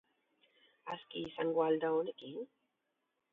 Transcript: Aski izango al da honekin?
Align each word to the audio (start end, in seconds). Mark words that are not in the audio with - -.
Aski 0.95 1.21
izango 1.31 1.65
al 1.67 1.77
da 1.85 1.93
honekin? 1.99 2.49